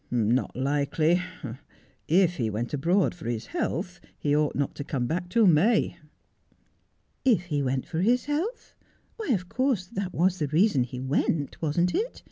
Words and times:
'Not 0.11 0.55
likely. 0.55 1.21
If 2.07 2.37
he 2.37 2.49
went 2.49 2.73
abroad 2.73 3.13
for 3.13 3.27
his 3.29 3.45
health 3.45 3.99
he 4.17 4.35
ought 4.35 4.55
not 4.55 4.73
to 4.77 4.83
come 4.83 5.05
back 5.05 5.29
till 5.29 5.45
May.'' 5.45 5.95
If 7.33 7.43
he 7.45 7.61
went 7.61 7.85
for 7.85 7.99
his 7.99 8.25
health— 8.25 8.73
why, 9.17 9.27
of 9.27 9.47
course 9.47 9.85
that 9.85 10.11
was 10.11 10.39
the 10.39 10.47
reason 10.47 10.85
he 10.85 10.99
went, 10.99 11.61
wasn't 11.61 11.93
it 11.93 12.19